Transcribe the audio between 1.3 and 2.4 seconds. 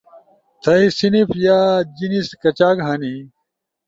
یا جنس